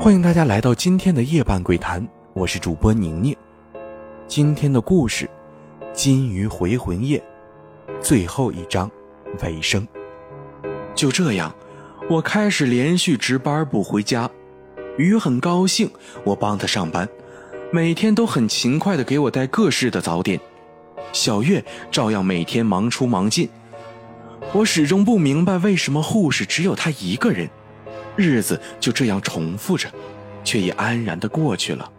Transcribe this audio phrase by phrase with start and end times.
[0.00, 3.36] 欢迎大家来到今天的夜半鬼谈，我是主播宁宁。
[4.28, 5.28] 今天的故事
[5.92, 7.18] 《金鱼回魂夜》
[8.00, 8.88] 最后一章
[9.42, 9.86] 尾声。
[10.94, 11.52] 就这样，
[12.08, 14.30] 我开始连续值班不回家。
[14.96, 15.90] 鱼很高兴，
[16.22, 17.06] 我帮他上班，
[17.72, 20.40] 每天都很勤快的给我带各式的早点。
[21.12, 23.48] 小月照样每天忙出忙进。
[24.52, 27.50] 我始终不明白为什么护士只有她一个人。
[28.18, 29.88] 日子就这样重复着，
[30.42, 31.90] 却也安然的过去了。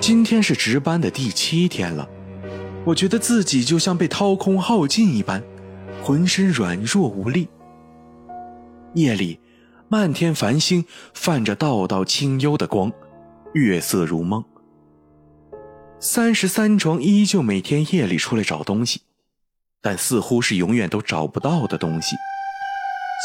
[0.00, 2.08] 今天是值班的第七天了，
[2.86, 5.44] 我觉得自己就像被掏空耗尽一般，
[6.02, 7.46] 浑身软弱无力。
[8.94, 9.38] 夜里，
[9.88, 12.90] 漫天繁星泛着道道清幽的光，
[13.52, 14.42] 月色如梦。
[16.00, 19.02] 三十三床依旧每天夜里出来找东西，
[19.82, 22.16] 但似乎是永远都找不到的东西。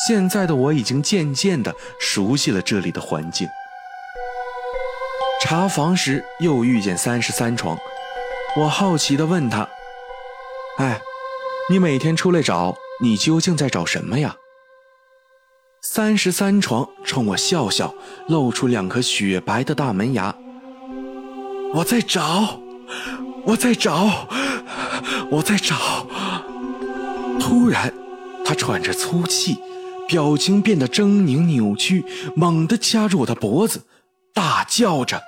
[0.07, 3.47] 现在的我已经渐渐的熟悉了这里的环境。
[5.41, 7.77] 查房时又遇见三十三床，
[8.57, 9.67] 我好奇的问他
[10.79, 10.99] ：“哎，
[11.69, 14.35] 你每天出来找，你究竟在找什么呀？”
[15.83, 17.93] 三十三床冲我笑笑，
[18.27, 20.33] 露出两颗雪白的大门牙
[21.75, 22.59] ：“我在找，
[23.45, 24.27] 我在找，
[25.29, 26.07] 我在找。”
[27.37, 27.93] 突然，
[28.45, 29.61] 他喘着粗气。
[30.13, 33.87] 表情变得狰狞扭曲，猛地掐住我的脖子，
[34.31, 35.19] 大叫着：“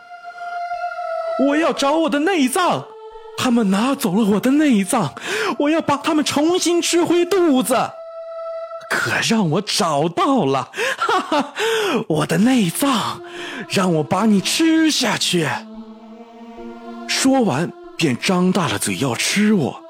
[1.43, 2.85] 我要找我的内脏！
[3.35, 5.15] 他们拿走了我的内脏，
[5.57, 7.75] 我要把他们重新吃回肚子！
[8.87, 10.69] 可让我找到了，
[10.99, 11.53] 哈哈！
[12.07, 13.23] 我的内脏，
[13.67, 15.49] 让我把你吃下去！”
[17.09, 19.81] 说完，便张大了嘴要吃我。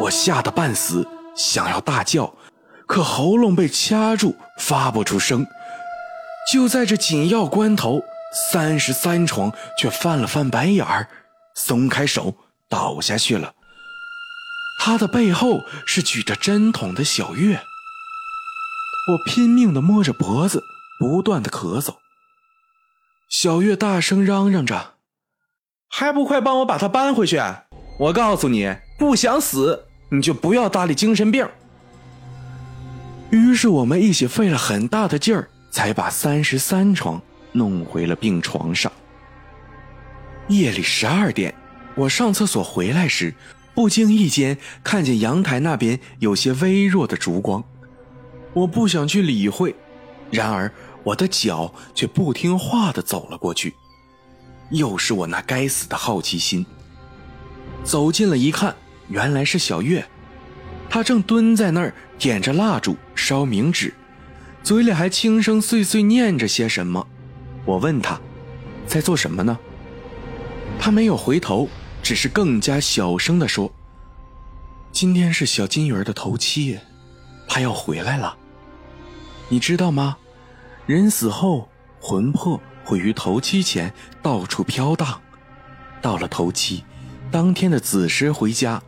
[0.00, 2.30] 我吓得半死，想要大叫。
[2.88, 5.46] 可喉咙被掐住，发不出声。
[6.50, 8.02] 就在这紧要关头，
[8.50, 11.06] 三十三床却翻了翻白眼儿，
[11.54, 12.34] 松开手
[12.68, 13.52] 倒下去了。
[14.80, 17.60] 他的背后是举着针筒的小月。
[19.10, 20.62] 我拼命地摸着脖子，
[20.98, 21.96] 不断地咳嗽。
[23.28, 24.94] 小月大声嚷嚷着
[25.90, 27.38] ：“还不快帮我把他搬回去！
[28.00, 31.46] 我告诉你，不想死，你就不要搭理精神病。”
[33.30, 37.20] 于是我们一起费了很大的劲儿，才把三十三床
[37.52, 38.90] 弄回了病床上。
[40.48, 41.54] 夜里十二点，
[41.94, 43.34] 我上厕所回来时，
[43.74, 47.62] 不经意间看见阳台那边有些微弱的烛光。
[48.54, 49.74] 我不想去理会，
[50.30, 50.72] 然而
[51.02, 53.74] 我的脚却不听话地走了过去。
[54.70, 56.64] 又是我那该死的好奇心。
[57.84, 58.74] 走近了一看，
[59.08, 60.06] 原来是小月。
[60.90, 63.92] 他正蹲在那儿点着蜡烛烧冥纸，
[64.62, 67.06] 嘴里还轻声碎碎念着些什么。
[67.64, 68.18] 我问他，
[68.86, 69.58] 在做什么呢？
[70.80, 71.68] 他没有回头，
[72.02, 73.70] 只是更加小声地说
[74.90, 76.78] ：“今天是小金鱼儿的头七，
[77.46, 78.36] 他要回来了。
[79.48, 80.16] 你知道吗？
[80.86, 81.68] 人死后
[82.00, 85.20] 魂魄会于头七前到处飘荡，
[86.00, 86.82] 到了头七，
[87.30, 88.82] 当天的子时回家。”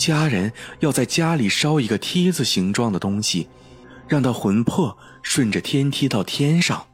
[0.00, 3.50] 家人要在家里烧一个梯子形状的东西，
[4.08, 6.86] 让他魂魄顺着天梯到天上。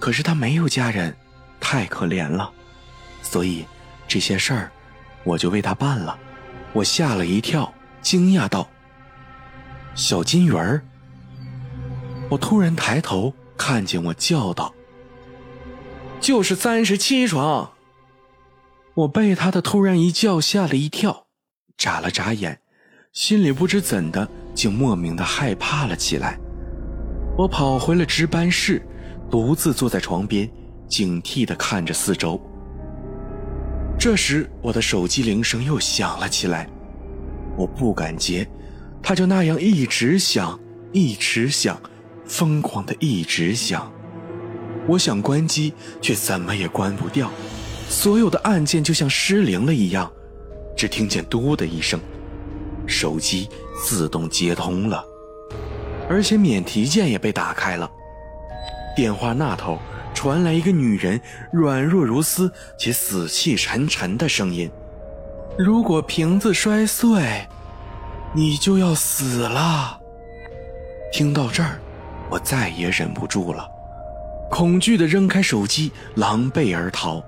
[0.00, 1.16] 可是他没有家人，
[1.60, 2.50] 太可怜了，
[3.22, 3.64] 所以
[4.08, 4.72] 这些事儿
[5.22, 6.18] 我就为他办了。
[6.72, 7.72] 我吓了一跳，
[8.02, 8.68] 惊讶道
[9.94, 10.82] ：“小金鱼儿！”
[12.28, 14.74] 我突然抬头看见我，叫道
[16.20, 17.70] ：“就是三十七床。”
[18.94, 21.26] 我被他的突然一叫吓了一跳。
[21.80, 22.60] 眨了眨眼，
[23.10, 26.38] 心里不知怎的，竟莫名的害怕了起来。
[27.38, 28.86] 我跑回了值班室，
[29.30, 30.46] 独自坐在床边，
[30.86, 32.38] 警惕地看着四周。
[33.98, 36.68] 这时，我的手机铃声又响了起来，
[37.56, 38.46] 我不敢接，
[39.02, 40.60] 它就那样一直响，
[40.92, 41.80] 一直响，
[42.26, 43.90] 疯狂的一直响。
[44.86, 45.72] 我想关机，
[46.02, 47.30] 却怎么也关不掉，
[47.88, 50.12] 所有的按键就像失灵了一样。
[50.80, 52.00] 只听见“嘟”的一声，
[52.86, 53.50] 手机
[53.84, 55.04] 自动接通了，
[56.08, 57.86] 而且免提键也被打开了。
[58.96, 59.78] 电话那头
[60.14, 61.20] 传来一个女人
[61.52, 64.70] 软弱如丝且死气沉沉的声音
[65.58, 67.46] ：“如果瓶子摔碎，
[68.34, 70.00] 你就要死了。”
[71.12, 71.78] 听到这儿，
[72.30, 73.68] 我再也忍不住了，
[74.50, 77.22] 恐惧地扔开手机，狼狈而逃。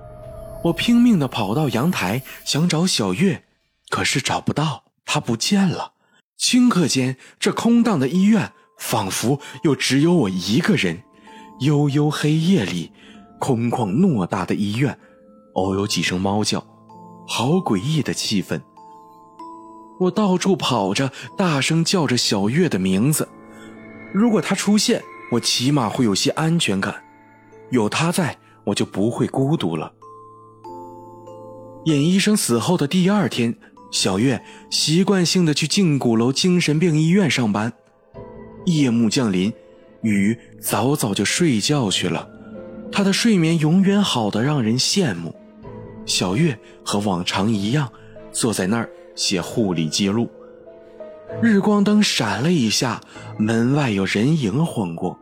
[0.64, 3.44] 我拼命地跑到阳台，想找小月，
[3.88, 5.92] 可是找不到，她不见了。
[6.38, 11.02] 顷刻间，这空荡的医院仿佛又只有我一个人，
[11.60, 12.92] 幽幽黑夜里，
[13.40, 14.96] 空旷偌大的医院，
[15.54, 16.64] 偶有几声猫叫，
[17.26, 18.60] 好诡异的气氛。
[19.98, 23.28] 我到处跑着，大声叫着小月的名字。
[24.12, 27.02] 如果她出现，我起码会有些安全感。
[27.70, 29.92] 有她在，我就不会孤独了。
[31.84, 33.56] 尹医生死后的第二天，
[33.90, 34.40] 小月
[34.70, 37.72] 习惯性的去静谷楼精神病医院上班。
[38.66, 39.52] 夜幕降临，
[40.02, 42.28] 雨早早就睡觉去了。
[42.92, 45.34] 她的睡眠永远好的让人羡慕。
[46.06, 47.90] 小月和往常一样，
[48.30, 50.30] 坐在那儿写护理记录。
[51.42, 53.00] 日光灯闪了一下，
[53.38, 55.18] 门外有人影晃过，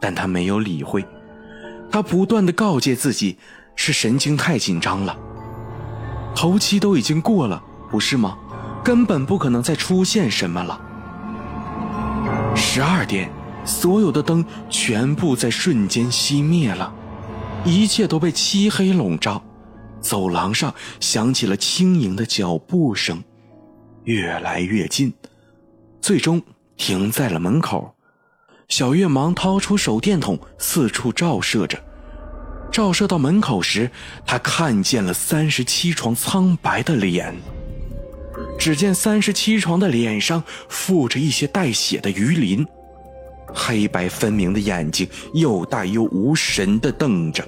[0.00, 1.04] 但她没有理会。
[1.90, 3.36] 她不断的告诫自己，
[3.76, 5.18] 是神经太紧张了。
[6.34, 8.36] 头七都已经过了，不是吗？
[8.82, 10.80] 根本不可能再出现什么了。
[12.56, 13.30] 十二点，
[13.64, 16.92] 所有的灯全部在瞬间熄灭了，
[17.64, 19.42] 一切都被漆黑笼罩。
[20.00, 23.22] 走廊上响起了轻盈的脚步声，
[24.02, 25.12] 越来越近，
[26.00, 26.42] 最终
[26.76, 27.94] 停在了门口。
[28.68, 31.78] 小月忙掏出手电筒，四处照射着。
[32.72, 33.90] 照射到门口时，
[34.26, 37.36] 他看见了三十七床苍白的脸。
[38.58, 42.66] 只见三十七床的脸上附着一些带血的鱼鳞，
[43.46, 47.46] 黑白分明的眼睛又大又无神地瞪着，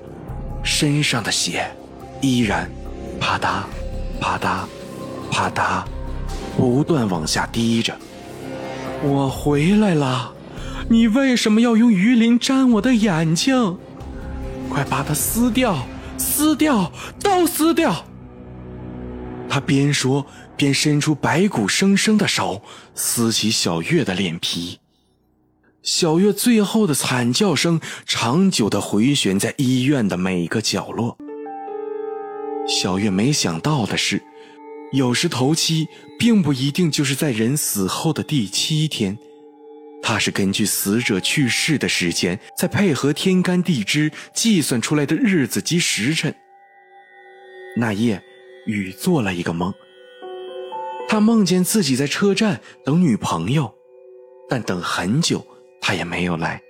[0.62, 1.66] 身上的血
[2.20, 2.70] 依然
[3.18, 3.62] 啪嗒
[4.20, 4.66] 啪嗒
[5.30, 5.84] 啪嗒
[6.56, 7.96] 不断往下滴着。
[9.02, 10.34] 我回来了，
[10.90, 13.78] 你为什么要用鱼鳞沾我的眼睛？
[14.74, 15.86] 快把它撕掉，
[16.18, 16.90] 撕掉，
[17.22, 18.04] 都撕掉！
[19.48, 20.26] 他边说
[20.56, 22.60] 边伸出白骨生生的手，
[22.92, 24.80] 撕起小月的脸皮。
[25.84, 31.16] 小月最后的惨叫声长久的回旋在医院的每个角落。
[32.66, 34.24] 小月没想到的是，
[34.90, 35.86] 有时头七
[36.18, 39.16] 并不一定就是在人死后的第七天。
[40.06, 46.32] 他是根据死者去世的时间，再配合天干地支计算出来的日子及时辰。
[47.78, 48.22] 那夜，
[48.66, 49.72] 雨做了一个梦。
[51.08, 53.74] 他梦见自己在车站等女朋友，
[54.46, 55.44] 但等很久，
[55.80, 56.60] 她也没有来。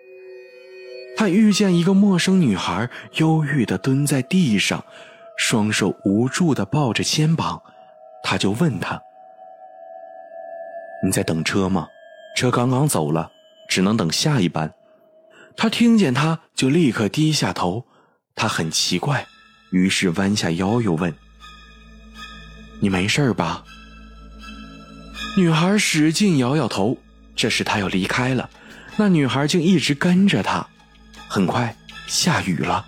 [1.17, 4.85] 他遇见一个陌生女孩，忧郁地蹲在地上，
[5.37, 7.61] 双手无助地抱着肩膀。
[8.23, 9.03] 他就问她
[11.05, 11.89] ：“你在等车吗？”
[12.35, 13.31] 车刚刚走了，
[13.69, 14.73] 只能等下一班。
[15.57, 17.87] 他听见他就立刻低下头，
[18.35, 19.27] 他很奇怪，
[19.71, 21.15] 于是弯下腰又问
[22.81, 23.65] ：“你没事吧？”
[25.39, 26.99] 女孩使劲摇摇头。
[27.37, 28.49] 这时他要离开了，
[28.97, 30.65] 那女孩竟一直跟着他。
[31.29, 31.77] 很快
[32.07, 32.87] 下雨了，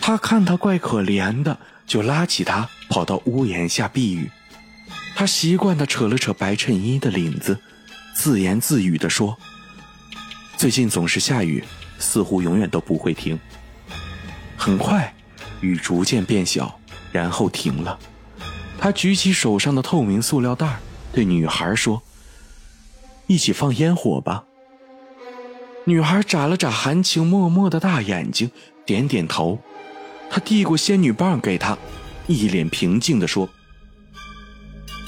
[0.00, 4.30] 他看他怪可怜的，就拉起他跑到屋檐下避雨。
[5.16, 7.60] 他习惯地扯了扯白衬衣的领子。
[8.18, 9.38] 自言自语地说
[10.58, 11.62] ：“最近总是下雨，
[12.00, 13.38] 似乎永远都不会停。”
[14.58, 15.14] 很快，
[15.60, 16.80] 雨逐渐变小，
[17.12, 17.96] 然后停了。
[18.76, 20.80] 他举起手上的透明塑料袋，
[21.12, 22.02] 对女孩说
[23.28, 24.42] ：“一起放烟火吧。”
[25.86, 28.50] 女孩眨了眨含情脉脉的大眼睛，
[28.84, 29.60] 点点头。
[30.28, 31.78] 他递过仙女棒给她，
[32.26, 33.48] 一脸平静地说：“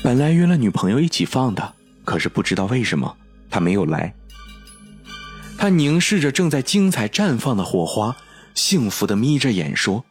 [0.01, 1.75] 本来约了女朋友一起放的。”
[2.11, 3.17] 可是不知道为什么
[3.49, 4.13] 他没有来。
[5.57, 8.17] 他凝视着正在精彩绽放的火花，
[8.53, 10.05] 幸福的眯着眼说：“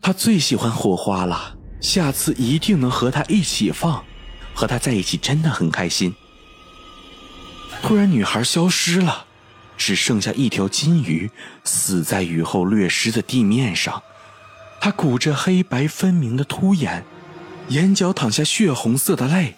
[0.00, 4.02] 他最喜欢火花了，下次一定能和他一起放，
[4.54, 6.14] 和他在一起真的很开心。”
[7.84, 9.26] 突然，女孩消失了，
[9.76, 11.30] 只剩下一条金鱼
[11.64, 14.02] 死在雨后略湿的地面上，
[14.80, 17.04] 她鼓着黑白分明的凸眼，
[17.68, 19.56] 眼角淌下血红色的泪。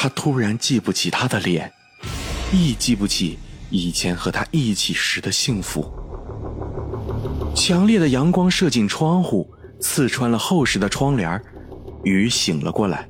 [0.00, 1.72] 他突然记不起他的脸，
[2.52, 3.36] 亦记不起
[3.68, 5.92] 以前和他一起时的幸福。
[7.52, 11.42] 强烈的阳光射进窗户，刺穿了厚实的窗帘。
[12.04, 13.08] 雨醒了过来，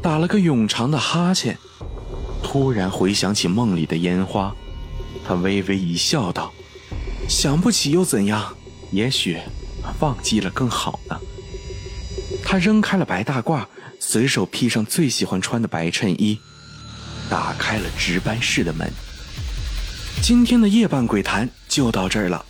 [0.00, 1.58] 打了个永长的哈欠，
[2.42, 4.56] 突然回想起梦里的烟花，
[5.26, 6.50] 他微微一笑，道
[7.28, 8.56] ：“想不起又怎样？
[8.92, 9.36] 也许
[10.00, 11.20] 忘记了更好呢。”
[12.42, 13.66] 他扔开了白大褂。
[14.10, 16.38] 随手披上最喜欢穿的白衬衣，
[17.28, 18.90] 打开了值班室的门。
[20.22, 22.42] 今天的夜半鬼谈就到这儿了。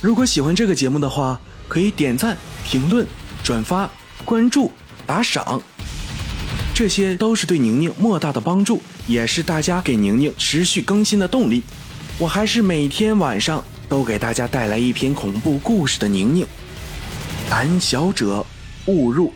[0.00, 3.06] 如果喜欢这个节目的话，可以点赞、评论、
[3.44, 3.88] 转发、
[4.24, 4.72] 关注、
[5.06, 5.62] 打赏，
[6.74, 11.62] 这些都是对宁宁莫大的帮助，也是大家给宁宁持续更新的动力。
[12.18, 16.44] 我还是每天晚上都给大家带来一篇恐怖故事的宁宁。
[17.48, 18.44] 胆小者
[18.86, 19.32] 勿入。